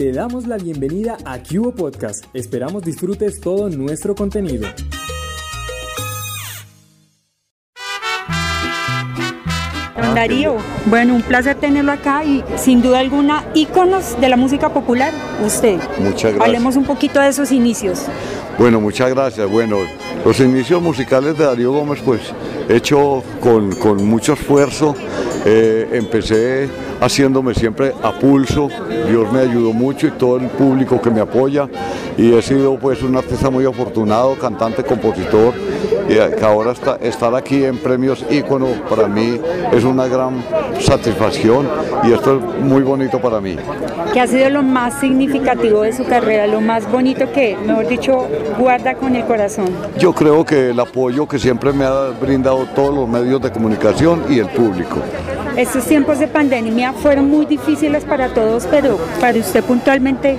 te 0.00 0.12
damos 0.12 0.46
la 0.46 0.56
bienvenida 0.56 1.18
a 1.26 1.38
Cubo 1.42 1.74
Podcast. 1.74 2.24
Esperamos 2.32 2.82
disfrutes 2.82 3.38
todo 3.38 3.68
nuestro 3.68 4.14
contenido. 4.14 4.66
Darío, 10.14 10.56
bueno, 10.86 11.16
un 11.16 11.20
placer 11.20 11.56
tenerlo 11.56 11.92
acá 11.92 12.24
y 12.24 12.42
sin 12.56 12.80
duda 12.80 13.00
alguna 13.00 13.44
íconos 13.52 14.18
de 14.18 14.30
la 14.30 14.38
música 14.38 14.72
popular, 14.72 15.12
usted. 15.44 15.78
Muchas 15.98 16.32
gracias. 16.32 16.40
Hablemos 16.40 16.76
un 16.76 16.84
poquito 16.84 17.20
de 17.20 17.28
esos 17.28 17.52
inicios. 17.52 18.06
Bueno, 18.58 18.80
muchas 18.80 19.10
gracias. 19.10 19.50
Bueno, 19.50 19.76
los 20.24 20.40
inicios 20.40 20.80
musicales 20.80 21.36
de 21.36 21.44
Darío 21.44 21.72
Gómez, 21.72 22.00
pues, 22.02 22.22
hecho 22.70 23.22
con, 23.40 23.74
con 23.76 24.04
mucho 24.06 24.34
esfuerzo. 24.34 24.94
Eh, 25.44 25.88
empecé 25.92 26.68
haciéndome 27.00 27.54
siempre 27.54 27.94
a 28.02 28.12
pulso, 28.12 28.68
Dios 29.08 29.32
me 29.32 29.40
ayudó 29.40 29.72
mucho 29.72 30.06
y 30.06 30.10
todo 30.10 30.36
el 30.36 30.48
público 30.48 31.00
que 31.00 31.10
me 31.10 31.20
apoya 31.20 31.66
y 32.18 32.34
he 32.34 32.42
sido 32.42 32.78
pues 32.78 33.02
un 33.02 33.16
artista 33.16 33.48
muy 33.48 33.64
afortunado, 33.64 34.36
cantante, 34.38 34.84
compositor 34.84 35.54
y 36.08 36.14
que 36.14 36.44
ahora 36.44 36.72
está, 36.72 36.96
estar 36.96 37.34
aquí 37.34 37.64
en 37.64 37.78
premios 37.78 38.24
ícono 38.30 38.66
para 38.88 39.08
mí 39.08 39.40
es 39.72 39.84
una 39.84 40.06
gran 40.08 40.44
satisfacción 40.78 41.68
y 42.04 42.12
esto 42.12 42.36
es 42.36 42.64
muy 42.64 42.82
bonito 42.82 43.20
para 43.20 43.40
mí. 43.40 43.56
¿Qué 44.12 44.20
ha 44.20 44.26
sido 44.26 44.50
lo 44.50 44.62
más 44.62 44.98
significativo 44.98 45.82
de 45.82 45.92
su 45.92 46.04
carrera, 46.04 46.48
lo 46.48 46.60
más 46.60 46.90
bonito 46.90 47.30
que, 47.32 47.56
mejor 47.64 47.86
dicho, 47.86 48.26
guarda 48.58 48.94
con 48.94 49.14
el 49.14 49.24
corazón? 49.24 49.66
Yo 49.98 50.12
creo 50.12 50.44
que 50.44 50.70
el 50.70 50.80
apoyo 50.80 51.28
que 51.28 51.38
siempre 51.38 51.72
me 51.72 51.84
ha 51.84 52.10
brindado 52.20 52.59
todos 52.66 52.94
los 52.94 53.08
medios 53.08 53.40
de 53.40 53.50
comunicación 53.50 54.24
y 54.28 54.38
el 54.38 54.48
público. 54.48 54.96
Estos 55.56 55.84
tiempos 55.84 56.18
de 56.18 56.28
pandemia 56.28 56.92
fueron 56.92 57.28
muy 57.28 57.44
difíciles 57.46 58.04
para 58.04 58.32
todos, 58.32 58.66
pero 58.70 58.98
para 59.20 59.38
usted 59.38 59.64
puntualmente, 59.64 60.38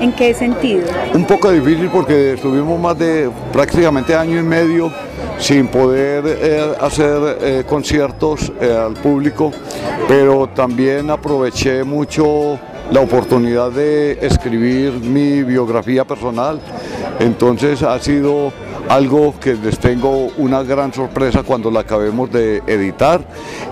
¿en 0.00 0.12
qué 0.12 0.34
sentido? 0.34 0.86
Un 1.14 1.24
poco 1.24 1.50
difícil 1.50 1.88
porque 1.90 2.34
estuvimos 2.34 2.78
más 2.78 2.98
de 2.98 3.30
prácticamente 3.52 4.14
año 4.14 4.38
y 4.38 4.42
medio 4.42 4.92
sin 5.38 5.68
poder 5.68 6.24
eh, 6.26 6.74
hacer 6.80 7.38
eh, 7.40 7.64
conciertos 7.66 8.52
eh, 8.60 8.70
al 8.70 8.92
público, 8.94 9.50
pero 10.06 10.48
también 10.48 11.10
aproveché 11.10 11.82
mucho 11.82 12.58
la 12.92 13.00
oportunidad 13.00 13.70
de 13.70 14.18
escribir 14.20 14.92
mi 14.92 15.42
biografía 15.42 16.04
personal, 16.04 16.60
entonces 17.18 17.82
ha 17.82 17.98
sido 17.98 18.52
algo 18.90 19.32
que 19.38 19.54
les 19.54 19.78
tengo 19.78 20.30
una 20.36 20.64
gran 20.64 20.92
sorpresa 20.92 21.44
cuando 21.44 21.70
la 21.70 21.80
acabemos 21.80 22.28
de 22.32 22.56
editar 22.66 23.24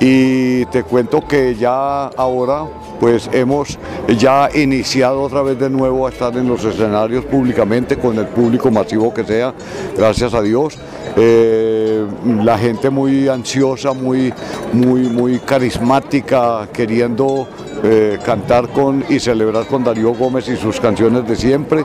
y 0.00 0.64
te 0.66 0.82
cuento 0.82 1.24
que 1.24 1.54
ya 1.54 2.06
ahora 2.06 2.64
pues 2.98 3.30
hemos 3.32 3.78
ya 4.18 4.48
iniciado 4.52 5.22
otra 5.22 5.42
vez 5.42 5.56
de 5.56 5.70
nuevo 5.70 6.08
a 6.08 6.10
estar 6.10 6.36
en 6.36 6.48
los 6.48 6.64
escenarios 6.64 7.24
públicamente 7.26 7.96
con 7.96 8.18
el 8.18 8.26
público 8.26 8.72
masivo 8.72 9.14
que 9.14 9.22
sea, 9.22 9.54
gracias 9.96 10.34
a 10.34 10.42
Dios. 10.42 10.76
Eh, 11.16 12.04
la 12.42 12.58
gente 12.58 12.90
muy 12.90 13.28
ansiosa, 13.28 13.92
muy, 13.92 14.34
muy, 14.72 15.02
muy 15.02 15.38
carismática, 15.38 16.68
queriendo 16.72 17.46
eh, 17.84 18.18
cantar 18.24 18.68
con 18.70 19.04
y 19.08 19.20
celebrar 19.20 19.66
con 19.66 19.84
Darío 19.84 20.12
Gómez 20.12 20.48
y 20.48 20.56
sus 20.56 20.80
canciones 20.80 21.24
de 21.28 21.36
siempre. 21.36 21.84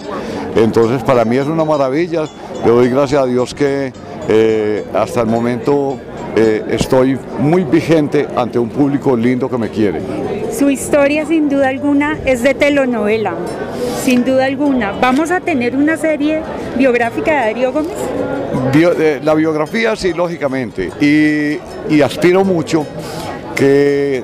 Entonces 0.55 1.03
para 1.03 1.25
mí 1.25 1.38
es 1.38 1.45
una 1.45 1.63
maravilla. 1.63 2.23
Le 2.63 2.71
doy 2.71 2.89
gracias 2.89 3.21
a 3.21 3.25
Dios 3.25 3.53
que 3.53 3.91
eh, 4.27 4.85
hasta 4.93 5.21
el 5.21 5.27
momento 5.27 5.97
eh, 6.35 6.63
estoy 6.69 7.17
muy 7.39 7.63
vigente 7.63 8.27
ante 8.35 8.59
un 8.59 8.69
público 8.69 9.16
lindo 9.16 9.49
que 9.49 9.57
me 9.57 9.69
quiere. 9.69 10.01
Su 10.51 10.69
historia 10.69 11.25
sin 11.25 11.49
duda 11.49 11.69
alguna 11.69 12.17
es 12.25 12.43
de 12.43 12.53
telenovela, 12.53 13.33
sin 14.03 14.25
duda 14.25 14.45
alguna. 14.45 14.91
¿Vamos 14.91 15.31
a 15.31 15.39
tener 15.39 15.75
una 15.75 15.97
serie 15.97 16.41
biográfica 16.77 17.31
de 17.31 17.38
Darío 17.38 17.71
Gómez? 17.71 17.97
Eh, 18.73 19.19
la 19.23 19.33
biografía 19.33 19.95
sí, 19.95 20.13
lógicamente, 20.13 20.91
y, 21.01 22.01
aspiro 22.01 22.45
mucho 22.45 22.85
que 23.55 24.23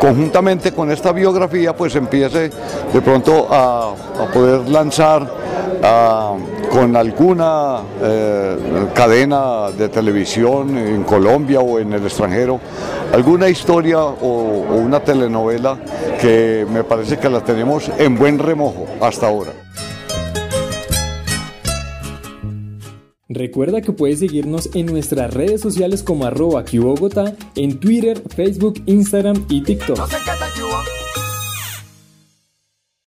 conjuntamente 0.00 0.72
con 0.72 0.90
esta 0.90 1.12
biografía 1.12 1.74
pues 1.74 1.94
empiece 1.94 2.50
de 2.92 3.00
pronto 3.02 3.46
a, 3.50 3.94
poder 4.32 4.68
lanzar 4.68 5.26
con 6.70 6.96
alguna 6.96 7.82
eh, 8.02 8.56
cadena 8.94 9.70
de 9.70 9.88
televisión 9.88 10.76
en 10.78 11.04
Colombia 11.04 11.60
o 11.60 11.78
en 11.78 11.92
el 11.92 12.04
extranjero, 12.04 12.60
alguna 13.12 13.48
historia 13.48 14.00
o, 14.00 14.64
una 14.74 15.00
telenovela 15.00 15.78
que 16.20 16.66
me 16.70 16.84
parece 16.84 17.18
que 17.18 17.28
la 17.28 17.42
tenemos 17.42 17.90
en 17.98 18.16
buen 18.16 18.38
remojo 18.38 18.86
hasta 19.00 19.28
ahora. 19.28 19.52
Recuerda 23.28 23.80
que 23.80 23.92
puedes 23.92 24.20
seguirnos 24.20 24.70
en 24.74 24.86
nuestras 24.86 25.34
redes 25.34 25.60
sociales 25.60 26.02
como 26.02 26.24
arroba 26.24 26.64
en 27.56 27.80
Twitter, 27.80 28.22
Facebook, 28.34 28.82
Instagram 28.86 29.44
y 29.48 29.62
TikTok. 29.62 29.98